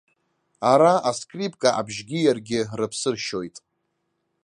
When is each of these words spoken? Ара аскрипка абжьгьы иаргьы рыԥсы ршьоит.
Ара 0.71 0.93
аскрипка 1.09 1.69
абжьгьы 1.79 2.19
иаргьы 2.21 2.59
рыԥсы 2.79 3.09
ршьоит. 3.15 3.55